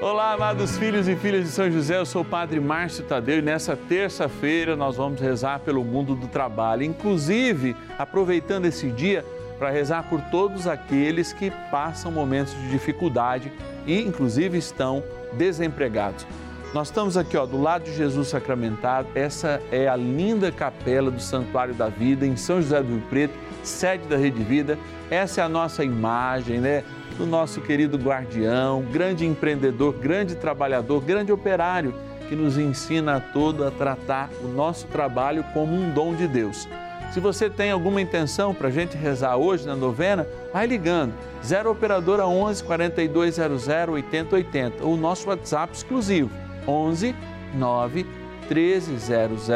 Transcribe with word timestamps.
Olá, 0.00 0.34
amados 0.34 0.76
filhos 0.76 1.08
e 1.08 1.16
filhas 1.16 1.44
de 1.44 1.50
São 1.50 1.70
José, 1.70 1.96
eu 1.96 2.04
sou 2.04 2.20
o 2.20 2.24
Padre 2.24 2.60
Márcio 2.60 3.02
Tadeu 3.02 3.38
e 3.38 3.42
nessa 3.42 3.74
terça-feira 3.74 4.76
nós 4.76 4.96
vamos 4.96 5.18
rezar 5.18 5.60
pelo 5.60 5.82
mundo 5.82 6.14
do 6.14 6.28
trabalho, 6.28 6.82
inclusive 6.82 7.74
aproveitando 7.98 8.66
esse 8.66 8.90
dia 8.90 9.24
para 9.58 9.70
rezar 9.70 10.02
por 10.10 10.20
todos 10.30 10.66
aqueles 10.66 11.32
que 11.32 11.50
passam 11.70 12.12
momentos 12.12 12.52
de 12.54 12.70
dificuldade 12.70 13.50
e 13.86 13.98
inclusive 14.02 14.58
estão 14.58 15.02
desempregados. 15.32 16.26
Nós 16.74 16.88
estamos 16.88 17.16
aqui 17.16 17.34
ó, 17.34 17.46
do 17.46 17.60
lado 17.60 17.84
de 17.84 17.94
Jesus 17.94 18.28
sacramentado, 18.28 19.08
essa 19.14 19.62
é 19.72 19.88
a 19.88 19.96
linda 19.96 20.52
capela 20.52 21.10
do 21.10 21.20
Santuário 21.20 21.72
da 21.72 21.88
Vida 21.88 22.26
em 22.26 22.36
São 22.36 22.60
José 22.60 22.82
do 22.82 22.88
Rio 22.88 23.02
Preto, 23.08 23.34
sede 23.62 24.06
da 24.08 24.16
Rede 24.18 24.42
Vida, 24.42 24.78
essa 25.10 25.40
é 25.40 25.44
a 25.44 25.48
nossa 25.48 25.82
imagem, 25.82 26.60
né? 26.60 26.84
Do 27.16 27.26
nosso 27.26 27.60
querido 27.60 27.96
guardião, 27.96 28.82
grande 28.82 29.26
empreendedor, 29.26 29.94
grande 29.94 30.34
trabalhador, 30.34 31.00
grande 31.00 31.32
operário, 31.32 31.94
que 32.28 32.34
nos 32.34 32.58
ensina 32.58 33.16
a 33.16 33.20
todo 33.20 33.64
a 33.64 33.70
tratar 33.70 34.30
o 34.42 34.48
nosso 34.48 34.86
trabalho 34.88 35.44
como 35.54 35.74
um 35.74 35.90
dom 35.92 36.14
de 36.14 36.26
Deus. 36.26 36.68
Se 37.12 37.20
você 37.20 37.48
tem 37.48 37.70
alguma 37.70 38.00
intenção 38.00 38.52
para 38.52 38.68
a 38.68 38.70
gente 38.70 38.96
rezar 38.96 39.36
hoje 39.36 39.66
na 39.66 39.76
novena, 39.76 40.26
vai 40.52 40.66
ligando 40.66 41.14
0 41.44 41.70
Operadora 41.70 42.26
11 42.26 42.64
4200 42.64 43.68
8080 43.68 44.84
ou 44.84 44.96
nosso 44.96 45.28
WhatsApp 45.28 45.72
exclusivo 45.74 46.30
11 46.66 47.14
9 47.54 48.06
1300 48.50 49.48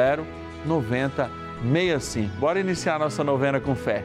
9065. 0.64 2.36
Bora 2.38 2.60
iniciar 2.60 2.98
nossa 2.98 3.24
novena 3.24 3.60
com 3.60 3.74
fé. 3.74 4.04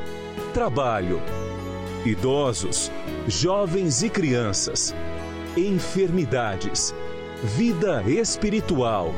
trabalho. 0.51 1.21
Idosos, 2.05 2.91
jovens 3.27 4.03
e 4.03 4.09
crianças, 4.09 4.93
enfermidades, 5.57 6.93
vida 7.43 8.03
espiritual, 8.07 9.13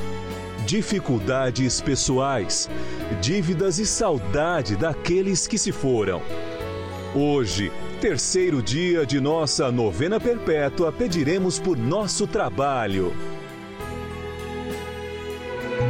dificuldades 0.66 1.82
pessoais, 1.82 2.70
dívidas 3.22 3.80
e 3.80 3.86
saudade 3.86 4.76
daqueles 4.76 5.48
que 5.48 5.58
se 5.58 5.72
foram. 5.72 6.22
Hoje, 7.16 7.72
terceiro 8.00 8.62
dia 8.62 9.06
de 9.06 9.20
nossa 9.20 9.72
novena 9.72 10.20
perpétua, 10.20 10.92
pediremos 10.92 11.60
por 11.60 11.78
nosso 11.78 12.28
trabalho. 12.28 13.14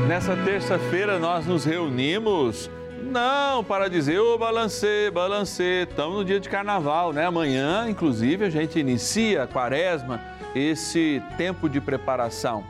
Nessa 0.07 0.35
terça-feira 0.35 1.17
nós 1.17 1.45
nos 1.45 1.65
reunimos 1.65 2.69
não, 3.03 3.63
para 3.63 3.89
dizer, 3.89 4.19
ô 4.19 4.33
oh, 4.33 4.37
balancê, 4.37 5.11
balancê, 5.11 5.87
estamos 5.89 6.17
no 6.17 6.25
dia 6.25 6.39
de 6.39 6.49
carnaval, 6.49 7.13
né? 7.13 7.25
Amanhã, 7.25 7.87
inclusive, 7.89 8.45
a 8.45 8.49
gente 8.49 8.79
inicia 8.79 9.43
a 9.43 9.47
quaresma, 9.47 10.21
esse 10.55 11.21
tempo 11.37 11.69
de 11.69 11.81
preparação. 11.81 12.63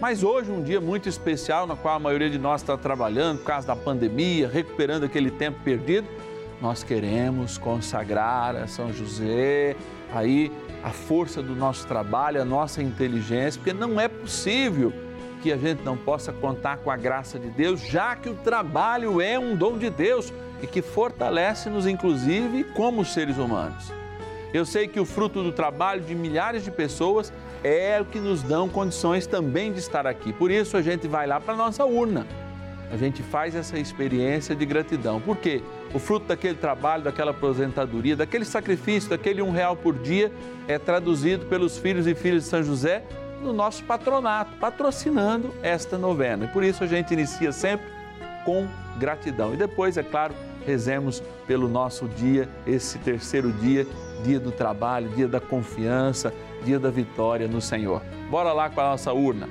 Mas 0.00 0.22
hoje, 0.22 0.50
um 0.50 0.62
dia 0.62 0.80
muito 0.80 1.08
especial, 1.08 1.66
no 1.66 1.76
qual 1.76 1.96
a 1.96 1.98
maioria 1.98 2.30
de 2.30 2.38
nós 2.38 2.62
está 2.62 2.76
trabalhando 2.76 3.38
por 3.38 3.46
causa 3.46 3.66
da 3.66 3.76
pandemia, 3.76 4.48
recuperando 4.48 5.04
aquele 5.04 5.30
tempo 5.30 5.60
perdido, 5.62 6.08
nós 6.60 6.82
queremos 6.82 7.58
consagrar 7.58 8.56
a 8.56 8.66
São 8.66 8.92
José 8.92 9.76
aí 10.12 10.50
a 10.82 10.90
força 10.90 11.42
do 11.42 11.54
nosso 11.54 11.86
trabalho, 11.86 12.40
a 12.40 12.44
nossa 12.44 12.82
inteligência, 12.82 13.60
porque 13.60 13.72
não 13.72 14.00
é 14.00 14.08
possível 14.08 14.92
que 15.42 15.52
a 15.52 15.56
gente 15.56 15.82
não 15.82 15.96
possa 15.96 16.32
contar 16.32 16.78
com 16.78 16.90
a 16.90 16.96
graça 16.96 17.38
de 17.38 17.48
Deus, 17.48 17.80
já 17.80 18.14
que 18.14 18.28
o 18.28 18.34
trabalho 18.34 19.20
é 19.20 19.38
um 19.38 19.56
dom 19.56 19.78
de 19.78 19.90
Deus 19.90 20.32
e 20.62 20.66
que 20.66 20.82
fortalece-nos, 20.82 21.86
inclusive, 21.86 22.64
como 22.64 23.04
seres 23.04 23.38
humanos. 23.38 23.92
Eu 24.52 24.64
sei 24.64 24.88
que 24.88 24.98
o 24.98 25.04
fruto 25.04 25.42
do 25.42 25.52
trabalho 25.52 26.02
de 26.02 26.14
milhares 26.14 26.64
de 26.64 26.70
pessoas 26.70 27.32
é 27.62 28.00
o 28.00 28.04
que 28.04 28.18
nos 28.18 28.42
dão 28.42 28.68
condições 28.68 29.26
também 29.26 29.72
de 29.72 29.78
estar 29.78 30.06
aqui. 30.06 30.32
Por 30.32 30.50
isso 30.50 30.76
a 30.76 30.82
gente 30.82 31.06
vai 31.06 31.26
lá 31.26 31.40
para 31.40 31.54
a 31.54 31.56
nossa 31.56 31.84
urna. 31.84 32.26
A 32.90 32.96
gente 32.96 33.22
faz 33.22 33.54
essa 33.54 33.78
experiência 33.78 34.54
de 34.54 34.66
gratidão. 34.66 35.20
Por 35.20 35.36
quê? 35.36 35.62
O 35.94 36.00
fruto 36.00 36.26
daquele 36.26 36.56
trabalho, 36.56 37.04
daquela 37.04 37.30
aposentadoria, 37.30 38.16
daquele 38.16 38.44
sacrifício, 38.44 39.10
daquele 39.10 39.40
um 39.40 39.52
real 39.52 39.76
por 39.76 39.96
dia 39.96 40.32
é 40.66 40.76
traduzido 40.76 41.46
pelos 41.46 41.78
filhos 41.78 42.08
e 42.08 42.14
filhas 42.16 42.42
de 42.42 42.48
São 42.48 42.62
José 42.64 43.04
no 43.40 43.52
nosso 43.52 43.82
patronato, 43.84 44.56
patrocinando 44.58 45.52
esta 45.62 45.96
novena. 45.96 46.44
E 46.44 46.48
por 46.48 46.62
isso 46.62 46.84
a 46.84 46.86
gente 46.86 47.12
inicia 47.12 47.52
sempre 47.52 47.86
com 48.44 48.66
gratidão. 48.98 49.54
E 49.54 49.56
depois, 49.56 49.96
é 49.96 50.02
claro, 50.02 50.34
rezemos 50.66 51.22
pelo 51.46 51.68
nosso 51.68 52.06
dia, 52.08 52.48
esse 52.66 52.98
terceiro 52.98 53.50
dia, 53.52 53.86
dia 54.22 54.38
do 54.38 54.52
trabalho, 54.52 55.08
dia 55.10 55.26
da 55.26 55.40
confiança, 55.40 56.32
dia 56.62 56.78
da 56.78 56.90
vitória 56.90 57.48
no 57.48 57.60
Senhor. 57.60 58.02
Bora 58.30 58.52
lá 58.52 58.68
com 58.68 58.80
a 58.80 58.90
nossa 58.90 59.12
urna. 59.12 59.48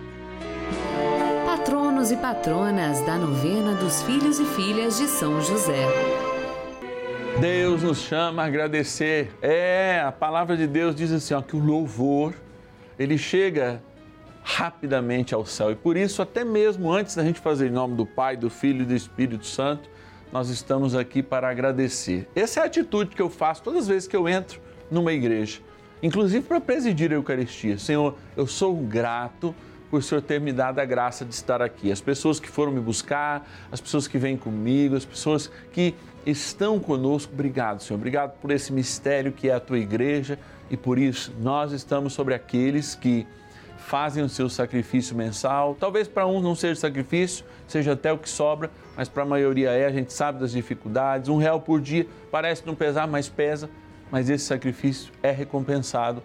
Patronos 1.46 2.12
e 2.12 2.18
patronas 2.18 3.02
da 3.02 3.18
novena 3.18 3.74
dos 3.74 4.02
filhos 4.04 4.40
e 4.40 4.46
filhas 4.46 4.98
de 4.98 5.08
São 5.08 5.42
José. 5.42 5.88
Deus 7.40 7.84
nos 7.84 8.00
chama 8.00 8.44
a 8.44 8.46
agradecer. 8.46 9.32
É, 9.42 10.02
a 10.06 10.12
palavra 10.12 10.58
de 10.58 10.68
Deus 10.68 10.94
diz 10.96 11.12
assim, 11.12 11.34
ó, 11.34 11.42
que 11.42 11.56
o 11.56 11.60
louvor 11.60 12.34
ele 13.00 13.18
chega 13.18 13.82
rapidamente 14.44 15.34
ao 15.34 15.46
céu. 15.46 15.72
E 15.72 15.76
por 15.76 15.96
isso, 15.96 16.22
até 16.22 16.44
mesmo 16.44 16.92
antes 16.92 17.16
da 17.16 17.24
gente 17.24 17.40
fazer 17.40 17.68
em 17.68 17.72
nome 17.72 17.96
do 17.96 18.06
Pai, 18.06 18.36
do 18.36 18.50
Filho 18.50 18.82
e 18.82 18.86
do 18.86 18.94
Espírito 18.94 19.46
Santo, 19.46 19.90
nós 20.32 20.50
estamos 20.50 20.96
aqui 20.96 21.24
para 21.24 21.50
agradecer. 21.50 22.28
Essa 22.36 22.60
é 22.60 22.64
a 22.64 22.66
atitude 22.66 23.16
que 23.16 23.22
eu 23.22 23.30
faço 23.30 23.64
todas 23.64 23.84
as 23.84 23.88
vezes 23.88 24.08
que 24.08 24.16
eu 24.16 24.28
entro 24.28 24.60
numa 24.92 25.14
igreja, 25.14 25.60
inclusive 26.04 26.46
para 26.46 26.60
presidir 26.60 27.12
a 27.12 27.16
Eucaristia. 27.16 27.78
Senhor, 27.78 28.16
eu 28.36 28.46
sou 28.46 28.76
grato 28.76 29.56
por 29.90 30.00
o 30.00 30.04
Senhor 30.04 30.22
ter 30.22 30.40
me 30.40 30.52
dado 30.52 30.80
a 30.80 30.86
graça 30.86 31.26
de 31.26 31.34
estar 31.34 31.62
aqui. 31.62 31.92
As 31.92 32.02
pessoas 32.02 32.40
que 32.40 32.48
foram 32.48 32.72
me 32.72 32.80
buscar, 32.80 33.48
as 33.72 33.82
pessoas 33.82 34.08
que 34.08 34.18
vêm 34.18 34.38
comigo, 34.38 34.96
as 34.96 35.06
pessoas 35.06 35.50
que 35.72 35.96
estão 36.26 36.80
conosco, 36.80 37.34
obrigado, 37.34 37.82
Senhor. 37.82 37.98
Obrigado 37.98 38.40
por 38.40 38.52
esse 38.52 38.72
mistério 38.72 39.32
que 39.32 39.50
é 39.50 39.54
a 39.54 39.60
tua 39.60 39.80
igreja 39.80 40.38
e 40.70 40.78
por 40.78 41.00
isso 41.00 41.34
nós 41.40 41.72
estamos 41.72 42.14
sobre 42.14 42.34
aqueles 42.34 42.96
que 42.96 43.26
fazem 43.78 44.24
o 44.24 44.30
seu 44.30 44.50
sacrifício 44.50 45.16
mensal. 45.16 45.76
Talvez 45.80 46.08
para 46.08 46.28
uns 46.28 46.44
não 46.44 46.54
seja 46.54 46.80
sacrifício, 46.80 47.44
seja 47.68 47.94
até 47.94 48.14
o 48.14 48.18
que 48.18 48.30
sobra, 48.30 48.70
mas 48.96 49.10
para 49.10 49.24
a 49.24 49.26
maioria 49.26 49.72
é. 49.72 49.88
A 49.88 49.92
gente 49.92 50.14
sabe 50.14 50.40
das 50.40 50.52
dificuldades. 50.52 51.28
Um 51.28 51.38
real 51.38 51.60
por 51.60 51.82
dia 51.82 52.06
parece 52.30 52.66
não 52.68 52.76
pesar, 52.76 53.08
mas 53.08 53.28
pesa. 53.28 53.70
Mas 54.12 54.30
esse 54.30 54.46
sacrifício 54.46 55.12
é 55.24 55.32
recompensado 55.32 56.22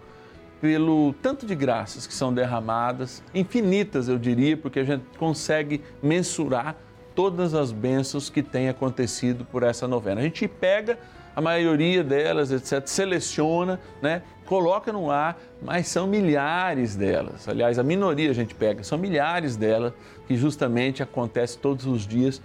pelo 0.60 1.14
tanto 1.20 1.44
de 1.44 1.54
graças 1.54 2.06
que 2.06 2.14
são 2.14 2.32
derramadas, 2.32 3.22
infinitas 3.34 4.08
eu 4.08 4.18
diria, 4.18 4.56
porque 4.56 4.80
a 4.80 4.84
gente 4.84 5.04
consegue 5.18 5.82
mensurar 6.02 6.74
todas 7.14 7.52
as 7.52 7.70
bênçãos 7.70 8.30
que 8.30 8.42
têm 8.42 8.68
acontecido 8.68 9.44
por 9.44 9.62
essa 9.62 9.86
novena. 9.86 10.20
A 10.20 10.24
gente 10.24 10.48
pega 10.48 10.98
a 11.34 11.40
maioria 11.40 12.02
delas, 12.04 12.50
etc., 12.52 12.86
seleciona, 12.86 13.80
né? 14.00 14.22
coloca 14.46 14.92
no 14.92 15.10
ar, 15.10 15.38
mas 15.62 15.88
são 15.88 16.06
milhares 16.06 16.94
delas. 16.94 17.48
Aliás, 17.48 17.78
a 17.78 17.82
minoria 17.82 18.30
a 18.30 18.34
gente 18.34 18.54
pega, 18.54 18.84
são 18.84 18.98
milhares 18.98 19.56
delas 19.56 19.92
que 20.26 20.36
justamente 20.36 21.02
acontece 21.02 21.58
todos 21.58 21.86
os 21.86 22.06
dias 22.06 22.40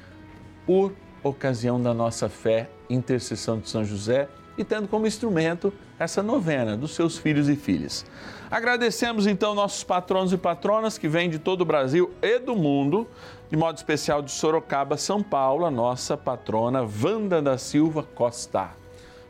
por 0.66 0.94
ocasião 1.24 1.82
da 1.82 1.94
nossa 1.94 2.30
fé, 2.30 2.70
intercessão 2.90 3.60
de 3.60 3.70
São 3.70 3.84
José 3.84 4.28
e 4.58 4.64
tendo 4.64 4.88
como 4.88 5.08
instrumento 5.08 5.74
essa 5.98 6.24
novena 6.24 6.76
dos 6.76 6.92
seus 6.92 7.18
filhos 7.18 7.50
e 7.50 7.56
filhas. 7.56 8.06
Agradecemos 8.50 9.28
então 9.28 9.54
nossos 9.54 9.84
patronos 9.84 10.34
e 10.34 10.38
patronas 10.38 10.98
que 10.98 11.08
vêm 11.08 11.30
de 11.30 11.40
todo 11.40 11.62
o 11.62 11.66
Brasil 11.66 12.12
e 12.22 12.40
do 12.40 12.56
mundo, 12.56 13.08
de 13.50 13.58
modo 13.58 13.78
especial 13.78 14.22
de 14.22 14.32
Sorocaba, 14.32 14.98
São 14.98 15.22
Paulo, 15.22 15.66
a 15.66 15.72
nossa 15.72 16.18
patrona 16.18 16.82
Wanda 16.82 17.42
da 17.42 17.58
Silva 17.58 18.04
Costa. 18.04 18.79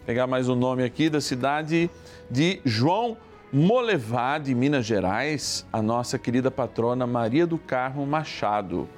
Pegar 0.10 0.26
mais 0.26 0.50
um 0.50 0.56
nome 0.56 0.84
aqui 0.84 1.08
da 1.08 1.22
cidade 1.22 1.88
de 2.32 2.60
João 2.66 3.16
Molevá, 3.54 4.40
de 4.40 4.56
Minas 4.56 4.84
Gerais, 4.84 5.68
a 5.72 5.84
nossa 5.84 6.18
querida 6.18 6.50
patrona 6.50 7.06
Maria 7.06 7.46
do 7.46 7.60
Carmo 7.60 8.08
Machado. 8.08 8.90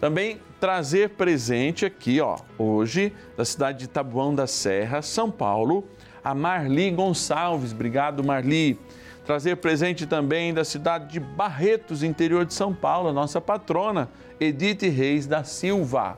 Também 0.00 0.40
trazer 0.58 1.10
presente 1.10 1.84
aqui, 1.84 2.22
ó, 2.22 2.38
hoje, 2.56 3.12
da 3.36 3.44
cidade 3.44 3.80
de 3.80 3.86
Tabuão 3.86 4.34
da 4.34 4.46
Serra, 4.46 5.02
São 5.02 5.30
Paulo, 5.30 5.84
a 6.24 6.34
Marli 6.34 6.90
Gonçalves. 6.90 7.72
Obrigado, 7.72 8.24
Marli. 8.24 8.78
Trazer 9.26 9.56
presente 9.56 10.06
também 10.06 10.54
da 10.54 10.64
cidade 10.64 11.12
de 11.12 11.20
Barretos, 11.20 12.02
interior 12.02 12.46
de 12.46 12.54
São 12.54 12.74
Paulo, 12.74 13.10
a 13.10 13.12
nossa 13.12 13.42
patrona, 13.42 14.08
Edith 14.40 14.88
Reis 14.88 15.26
da 15.26 15.44
Silva. 15.44 16.16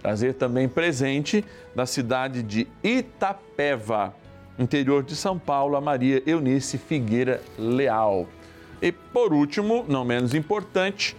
Trazer 0.00 0.34
também 0.34 0.68
presente 0.68 1.44
da 1.74 1.84
cidade 1.84 2.42
de 2.42 2.66
Itapeva, 2.82 4.14
interior 4.58 5.02
de 5.02 5.14
São 5.14 5.38
Paulo, 5.38 5.76
a 5.76 5.80
Maria 5.80 6.22
Eunice 6.26 6.78
Figueira 6.78 7.42
Leal. 7.58 8.26
E 8.80 8.90
por 8.90 9.32
último, 9.32 9.84
não 9.86 10.04
menos 10.04 10.34
importante, 10.34 11.14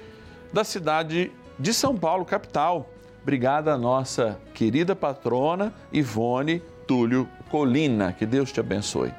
da 0.51 0.63
cidade 0.63 1.31
de 1.59 1.73
São 1.73 1.95
Paulo, 1.95 2.25
capital. 2.25 2.89
Obrigada 3.21 3.71
a 3.71 3.77
nossa 3.77 4.39
querida 4.53 4.95
patrona 4.95 5.71
Ivone 5.93 6.61
Túlio 6.87 7.29
Colina. 7.49 8.11
Que 8.11 8.25
Deus 8.25 8.51
te 8.51 8.59
abençoe. 8.59 9.13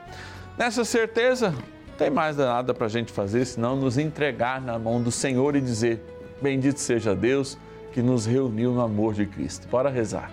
Nessa 0.58 0.84
certeza, 0.84 1.50
não 1.50 1.96
tem 1.96 2.10
mais 2.10 2.36
nada 2.36 2.74
para 2.74 2.86
a 2.86 2.90
gente 2.90 3.12
fazer 3.12 3.44
senão 3.44 3.76
nos 3.76 3.96
entregar 3.96 4.60
na 4.60 4.76
mão 4.76 5.00
do 5.00 5.12
Senhor 5.12 5.54
e 5.54 5.60
dizer: 5.60 6.04
Bendito 6.42 6.80
seja 6.80 7.14
Deus 7.14 7.56
que 7.92 8.02
nos 8.02 8.26
reuniu 8.26 8.72
no 8.72 8.80
amor 8.80 9.14
de 9.14 9.26
Cristo. 9.26 9.68
Bora 9.68 9.90
rezar. 9.90 10.30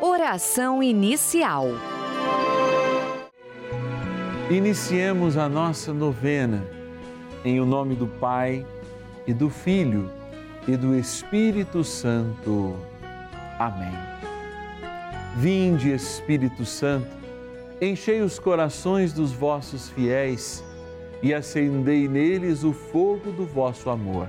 Oração 0.00 0.82
inicial. 0.82 1.66
Iniciemos 4.50 5.36
a 5.36 5.48
nossa 5.48 5.92
novena 5.92 6.64
em 7.44 7.60
o 7.60 7.66
nome 7.66 7.94
do 7.94 8.06
Pai 8.06 8.66
e 9.26 9.32
do 9.32 9.48
Filho 9.48 10.10
e 10.66 10.76
do 10.76 10.96
Espírito 10.96 11.84
Santo. 11.84 12.76
Amém. 13.58 13.92
Vinde, 15.36 15.92
Espírito 15.92 16.64
Santo, 16.64 17.06
enchei 17.80 18.20
os 18.20 18.38
corações 18.38 19.12
dos 19.12 19.32
vossos 19.32 19.88
fiéis 19.90 20.64
e 21.22 21.32
acendei 21.32 22.08
neles 22.08 22.64
o 22.64 22.72
fogo 22.72 23.30
do 23.30 23.46
vosso 23.46 23.90
amor. 23.90 24.28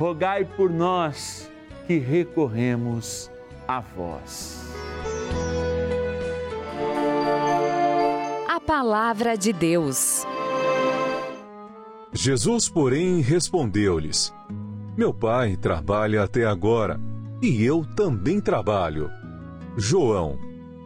rogai 0.00 0.46
por 0.46 0.70
nós 0.70 1.52
que 1.86 1.98
recorremos 1.98 3.30
a 3.68 3.80
vós. 3.80 4.58
A 8.48 8.58
palavra 8.58 9.36
de 9.36 9.52
Deus. 9.52 10.24
Jesus, 12.14 12.66
porém, 12.66 13.20
respondeu-lhes: 13.20 14.32
Meu 14.96 15.12
pai 15.12 15.58
trabalha 15.58 16.22
até 16.22 16.46
agora 16.46 16.98
e 17.42 17.62
eu 17.62 17.84
também 17.94 18.40
trabalho. 18.40 19.10
João, 19.76 20.38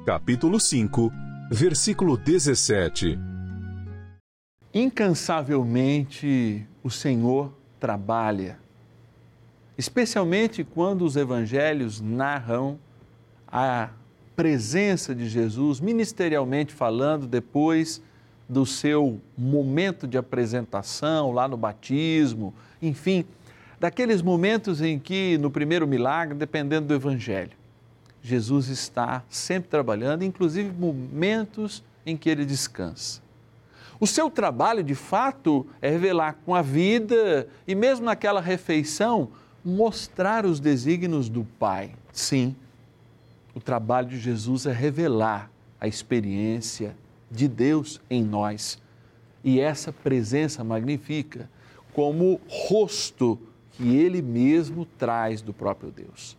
capítulo 0.05 0.59
5, 0.59 1.13
versículo 1.53 2.17
17. 2.17 3.17
Incansavelmente 4.75 6.67
o 6.83 6.91
Senhor 6.91 7.57
trabalha 7.79 8.64
especialmente 9.77 10.65
quando 10.65 11.05
os 11.05 11.17
evangelhos 11.17 12.01
narram 12.01 12.79
a 13.49 13.91
presença 14.37 15.15
de 15.15 15.29
Jesus, 15.29 15.81
ministerialmente 15.81 16.73
falando, 16.73 17.27
depois 17.27 18.03
do 18.49 18.67
seu 18.67 19.21
momento 19.37 20.07
de 20.07 20.19
apresentação, 20.19 21.33
lá 21.33 21.49
no 21.49 21.57
batismo, 21.57 22.53
enfim, 22.83 23.25
daqueles 23.79 24.23
momentos 24.23 24.83
em 24.83 24.99
que, 24.99 25.39
no 25.39 25.51
primeiro 25.51 25.87
milagre, 25.87 26.37
dependendo 26.37 26.87
do 26.89 26.95
evangelho, 26.95 27.53
Jesus 28.23 28.69
está 28.69 29.23
sempre 29.29 29.69
trabalhando, 29.69 30.25
inclusive 30.25 30.71
momentos 30.71 31.83
em 32.07 32.17
que 32.17 32.29
ele 32.29 32.45
descansa. 32.45 33.23
O 34.01 34.07
seu 34.07 34.29
trabalho, 34.29 34.83
de 34.83 34.95
fato, 34.95 35.67
é 35.81 35.89
revelar 35.89 36.37
com 36.45 36.55
a 36.55 36.63
vida 36.63 37.47
e 37.67 37.75
mesmo 37.75 38.05
naquela 38.05 38.41
refeição 38.41 39.31
mostrar 39.65 40.45
os 40.45 40.61
desígnios 40.61 41.29
do 41.29 41.45
Pai. 41.59 41.93
Sim, 42.13 42.55
o 43.55 43.61
trabalho 43.61 44.09
de 44.09 44.19
Jesus 44.19 44.67
é 44.67 44.73
revelar 44.73 45.51
a 45.81 45.89
experiência 45.89 46.95
de 47.31 47.49
Deus 47.49 48.01
em 48.11 48.23
nós. 48.23 48.79
E 49.43 49.61
essa 49.61 49.93
presença 49.93 50.63
magnifica 50.63 51.49
como 51.93 52.41
rosto 52.49 53.39
que 53.73 53.97
ele 53.97 54.21
mesmo 54.21 54.85
traz 54.85 55.41
do 55.41 55.53
próprio 55.53 55.91
Deus. 55.91 56.37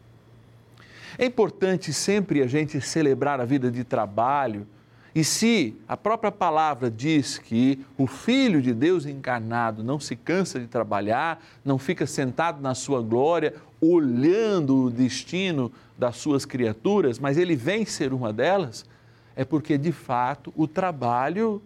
É 1.17 1.25
importante 1.25 1.93
sempre 1.93 2.41
a 2.41 2.47
gente 2.47 2.79
celebrar 2.81 3.39
a 3.39 3.45
vida 3.45 3.71
de 3.71 3.83
trabalho, 3.83 4.67
e 5.15 5.23
se 5.23 5.73
a 5.87 5.95
própria 5.95 6.29
palavra 6.29 6.91
diz 6.91 7.37
que 7.37 7.79
o 7.97 8.05
Filho 8.05 8.61
de 8.61 8.73
Deus 8.73 9.05
encarnado 9.05 9.81
não 9.81 9.97
se 9.97 10.13
cansa 10.13 10.59
de 10.59 10.67
trabalhar, 10.67 11.41
não 11.63 11.79
fica 11.79 12.05
sentado 12.05 12.61
na 12.61 12.75
sua 12.75 13.01
glória, 13.01 13.53
olhando 13.79 14.83
o 14.83 14.91
destino 14.91 15.71
das 15.97 16.17
suas 16.17 16.43
criaturas, 16.43 17.17
mas 17.17 17.37
ele 17.37 17.55
vem 17.55 17.85
ser 17.85 18.11
uma 18.11 18.33
delas, 18.33 18.85
é 19.37 19.45
porque 19.45 19.77
de 19.77 19.93
fato 19.93 20.51
o 20.53 20.67
trabalho 20.67 21.61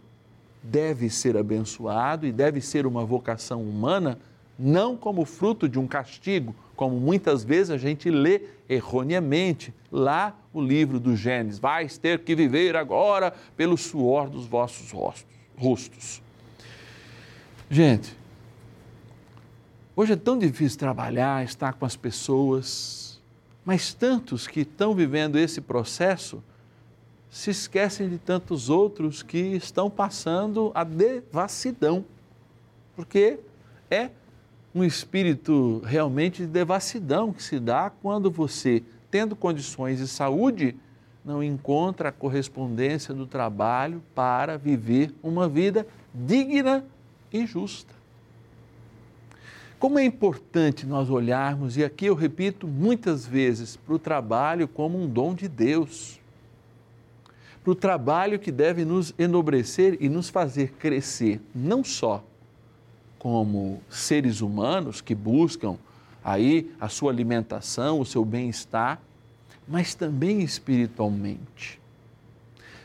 deve 0.61 1.09
ser 1.09 1.35
abençoado 1.35 2.27
e 2.27 2.31
deve 2.31 2.61
ser 2.61 2.85
uma 2.85 3.03
vocação 3.03 3.63
humana, 3.63 4.19
não 4.59 4.97
como 4.97 5.23
fruto 5.23 5.69
de 5.69 5.79
um 5.79 5.87
castigo, 5.87 6.53
como 6.75 6.99
muitas 6.99 7.43
vezes 7.43 7.71
a 7.71 7.77
gente 7.77 8.09
lê 8.09 8.41
erroneamente 8.67 9.73
lá 9.89 10.37
o 10.53 10.61
livro 10.61 10.99
do 10.99 11.15
Gênesis. 11.15 11.59
Vais 11.59 11.97
ter 11.97 12.19
que 12.19 12.35
viver 12.35 12.75
agora 12.75 13.33
pelo 13.55 13.77
suor 13.77 14.29
dos 14.29 14.45
vossos 14.45 14.91
rostos. 15.57 16.21
Gente, 17.69 18.13
hoje 19.95 20.13
é 20.13 20.15
tão 20.17 20.37
difícil 20.37 20.77
trabalhar, 20.77 21.43
estar 21.43 21.73
com 21.73 21.85
as 21.85 21.95
pessoas, 21.95 23.21
mas 23.63 23.93
tantos 23.93 24.47
que 24.47 24.61
estão 24.61 24.93
vivendo 24.93 25.37
esse 25.37 25.61
processo 25.61 26.43
se 27.29 27.51
esquecem 27.51 28.09
de 28.09 28.17
tantos 28.17 28.69
outros 28.69 29.21
que 29.21 29.37
estão 29.37 29.89
passando 29.89 30.71
a 30.73 30.83
devassidão, 30.83 32.03
porque 32.95 33.39
é 33.89 34.09
um 34.73 34.83
espírito 34.83 35.81
realmente 35.85 36.43
de 36.43 36.47
devassidão 36.47 37.33
que 37.33 37.41
se 37.41 37.59
dá 37.59 37.89
quando 37.89 38.29
você, 38.29 38.83
tendo 39.09 39.35
condições 39.35 39.97
de 39.97 40.07
saúde, 40.07 40.75
não 41.25 41.43
encontra 41.43 42.09
a 42.09 42.11
correspondência 42.11 43.13
do 43.13 43.25
trabalho 43.25 44.01
para 44.13 44.57
viver 44.57 45.13
uma 45.21 45.47
vida 45.47 45.85
digna 46.13 46.85
e 47.31 47.45
justa. 47.45 47.93
Como 49.79 49.97
é 49.97 50.03
importante 50.03 50.85
nós 50.85 51.09
olharmos, 51.09 51.77
e 51.77 51.83
aqui 51.83 52.07
eu 52.07 52.15
repito 52.15 52.67
muitas 52.67 53.25
vezes, 53.25 53.77
para 53.77 53.95
o 53.95 53.99
trabalho 53.99 54.67
como 54.67 55.01
um 55.01 55.07
dom 55.07 55.33
de 55.33 55.47
Deus, 55.47 56.19
para 57.63 57.71
o 57.71 57.75
trabalho 57.75 58.39
que 58.39 58.51
deve 58.51 58.83
nos 58.83 59.13
enobrecer 59.17 59.97
e 60.01 60.09
nos 60.09 60.29
fazer 60.29 60.73
crescer, 60.73 61.41
não 61.55 61.83
só 61.83 62.23
como 63.19 63.83
seres 63.89 64.41
humanos 64.41 65.01
que 65.01 65.13
buscam 65.13 65.77
aí 66.23 66.71
a 66.79 66.87
sua 66.87 67.11
alimentação, 67.11 67.99
o 67.99 68.05
seu 68.05 68.23
bem-estar, 68.23 68.99
mas 69.67 69.93
também 69.93 70.41
espiritualmente. 70.41 71.79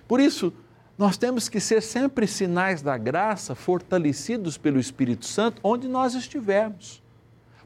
Por 0.07 0.21
isso, 0.21 0.53
nós 0.99 1.17
temos 1.17 1.49
que 1.49 1.59
ser 1.59 1.81
sempre 1.81 2.27
sinais 2.27 2.83
da 2.83 2.99
graça, 2.99 3.55
fortalecidos 3.55 4.59
pelo 4.59 4.79
Espírito 4.79 5.25
Santo, 5.25 5.61
onde 5.63 5.89
nós 5.89 6.15
estivermos. 6.15 7.03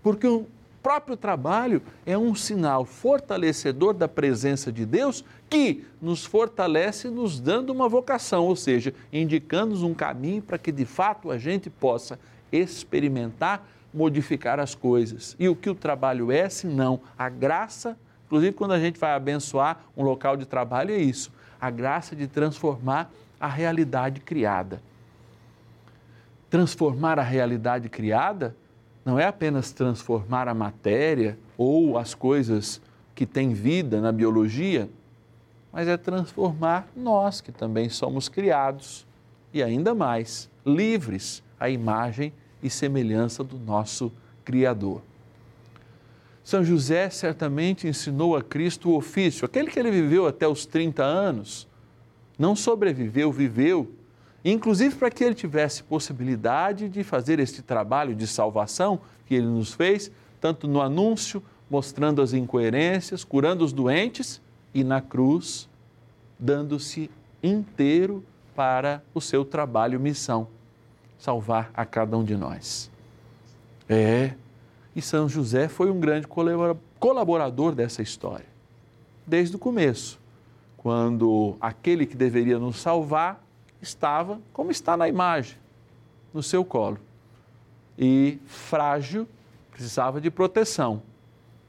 Porque 0.02 0.26
o 0.26 0.46
próprio 0.82 1.16
trabalho 1.16 1.82
é 2.06 2.16
um 2.16 2.34
sinal 2.34 2.84
fortalecedor 2.84 3.92
da 3.92 4.08
presença 4.08 4.72
de 4.72 4.86
Deus 4.86 5.24
que 5.50 5.84
nos 6.00 6.24
fortalece 6.24 7.08
nos 7.08 7.40
dando 7.40 7.70
uma 7.70 7.88
vocação, 7.88 8.46
ou 8.46 8.56
seja, 8.56 8.94
indicando-nos 9.12 9.82
um 9.82 9.92
caminho 9.92 10.40
para 10.40 10.58
que 10.58 10.70
de 10.70 10.84
fato 10.84 11.30
a 11.30 11.38
gente 11.38 11.68
possa 11.68 12.18
experimentar, 12.52 13.66
modificar 13.92 14.60
as 14.60 14.74
coisas. 14.74 15.36
E 15.38 15.48
o 15.48 15.56
que 15.56 15.70
o 15.70 15.74
trabalho 15.74 16.30
é, 16.30 16.48
se 16.48 16.66
não 16.66 17.00
a 17.18 17.28
graça, 17.28 17.96
inclusive 18.26 18.52
quando 18.52 18.72
a 18.72 18.80
gente 18.80 18.98
vai 18.98 19.12
abençoar 19.12 19.80
um 19.96 20.02
local 20.02 20.36
de 20.36 20.46
trabalho, 20.46 20.92
é 20.92 20.98
isso, 20.98 21.32
a 21.60 21.70
graça 21.70 22.14
de 22.14 22.26
transformar 22.26 23.10
a 23.40 23.48
realidade 23.48 24.20
criada. 24.20 24.82
Transformar 26.50 27.18
a 27.18 27.22
realidade 27.22 27.88
criada 27.88 28.54
não 29.04 29.18
é 29.18 29.26
apenas 29.26 29.72
transformar 29.72 30.48
a 30.48 30.54
matéria 30.54 31.38
ou 31.56 31.96
as 31.98 32.14
coisas 32.14 32.80
que 33.14 33.26
têm 33.26 33.52
vida 33.52 34.00
na 34.00 34.12
biologia, 34.12 34.88
mas 35.72 35.88
é 35.88 35.96
transformar 35.96 36.88
nós 36.96 37.40
que 37.40 37.52
também 37.52 37.88
somos 37.88 38.28
criados 38.28 39.06
e 39.52 39.62
ainda 39.62 39.94
mais 39.94 40.50
livres 40.64 41.42
a 41.58 41.68
imagem 41.68 42.32
e 42.62 42.70
semelhança 42.70 43.42
do 43.42 43.58
nosso 43.58 44.12
Criador. 44.44 45.02
São 46.42 46.64
José 46.64 47.10
certamente 47.10 47.86
ensinou 47.86 48.34
a 48.34 48.42
Cristo 48.42 48.90
o 48.90 48.96
ofício, 48.96 49.44
aquele 49.44 49.70
que 49.70 49.78
ele 49.78 49.90
viveu 49.90 50.26
até 50.26 50.48
os 50.48 50.64
30 50.64 51.02
anos, 51.04 51.68
não 52.38 52.56
sobreviveu, 52.56 53.30
viveu, 53.30 53.90
inclusive 54.44 54.94
para 54.94 55.10
que 55.10 55.22
ele 55.22 55.34
tivesse 55.34 55.82
possibilidade 55.82 56.88
de 56.88 57.04
fazer 57.04 57.38
este 57.38 57.60
trabalho 57.60 58.14
de 58.14 58.26
salvação 58.26 59.00
que 59.26 59.34
ele 59.34 59.46
nos 59.46 59.74
fez, 59.74 60.10
tanto 60.40 60.66
no 60.66 60.80
anúncio, 60.80 61.42
mostrando 61.68 62.22
as 62.22 62.32
incoerências, 62.32 63.24
curando 63.24 63.62
os 63.62 63.72
doentes 63.72 64.40
e 64.72 64.82
na 64.82 65.02
cruz, 65.02 65.68
dando-se 66.38 67.10
inteiro 67.42 68.24
para 68.56 69.02
o 69.12 69.20
seu 69.20 69.44
trabalho 69.44 70.00
missão 70.00 70.48
salvar 71.18 71.70
a 71.74 71.84
cada 71.84 72.16
um 72.16 72.24
de 72.24 72.36
nós. 72.36 72.90
É, 73.88 74.32
e 74.94 75.02
São 75.02 75.28
José 75.28 75.68
foi 75.68 75.90
um 75.90 75.98
grande 75.98 76.26
colaborador 76.98 77.74
dessa 77.74 78.02
história, 78.02 78.46
desde 79.26 79.56
o 79.56 79.58
começo, 79.58 80.18
quando 80.76 81.56
aquele 81.60 82.06
que 82.06 82.16
deveria 82.16 82.58
nos 82.58 82.78
salvar 82.78 83.42
estava 83.80 84.40
como 84.52 84.70
está 84.70 84.96
na 84.96 85.08
imagem, 85.08 85.56
no 86.32 86.42
seu 86.42 86.64
colo. 86.64 86.98
E 87.98 88.38
frágil, 88.46 89.26
precisava 89.72 90.20
de 90.20 90.30
proteção, 90.30 91.02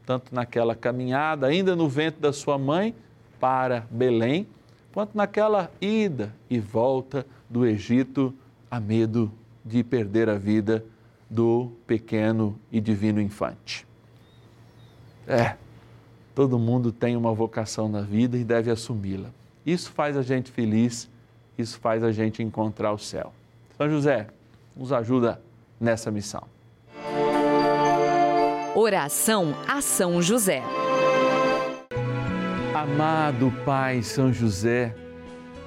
tanto 0.05 0.33
naquela 0.33 0.75
caminhada, 0.75 1.47
ainda 1.47 1.75
no 1.75 1.87
ventre 1.87 2.19
da 2.19 2.33
sua 2.33 2.57
mãe, 2.57 2.95
para 3.39 3.85
Belém, 3.89 4.47
quanto 4.93 5.15
naquela 5.15 5.71
ida 5.79 6.33
e 6.49 6.59
volta 6.59 7.25
do 7.49 7.65
Egito 7.65 8.33
a 8.69 8.79
medo 8.79 9.31
de 9.63 9.83
perder 9.83 10.29
a 10.29 10.35
vida 10.35 10.85
do 11.29 11.71
pequeno 11.85 12.59
e 12.71 12.79
divino 12.81 13.21
infante. 13.21 13.85
É, 15.27 15.55
todo 16.33 16.57
mundo 16.57 16.91
tem 16.91 17.15
uma 17.15 17.33
vocação 17.33 17.87
na 17.87 18.01
vida 18.01 18.37
e 18.37 18.43
deve 18.43 18.71
assumi-la. 18.71 19.29
Isso 19.65 19.91
faz 19.91 20.17
a 20.17 20.21
gente 20.21 20.51
feliz, 20.51 21.09
isso 21.57 21.79
faz 21.79 22.03
a 22.03 22.11
gente 22.11 22.41
encontrar 22.41 22.91
o 22.93 22.97
céu. 22.97 23.33
São 23.77 23.89
José, 23.89 24.27
nos 24.75 24.91
ajuda 24.91 25.41
nessa 25.79 26.09
missão. 26.09 26.43
Oração 28.75 29.53
a 29.67 29.81
São 29.81 30.21
José. 30.21 30.63
Amado 32.73 33.51
Pai 33.65 34.01
São 34.01 34.31
José, 34.31 34.95